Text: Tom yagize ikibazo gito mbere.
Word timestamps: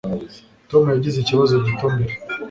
Tom 0.69 0.83
yagize 0.95 1.17
ikibazo 1.19 1.53
gito 1.65 1.85
mbere. 1.93 2.13